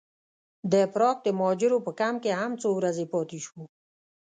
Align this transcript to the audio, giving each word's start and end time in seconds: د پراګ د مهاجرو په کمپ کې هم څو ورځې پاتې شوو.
د 0.71 0.73
پراګ 0.93 1.17
د 1.23 1.27
مهاجرو 1.39 1.77
په 1.85 1.91
کمپ 1.99 2.17
کې 2.23 2.31
هم 2.39 2.51
څو 2.61 2.69
ورځې 2.79 3.05
پاتې 3.13 3.37
شوو. 3.45 3.63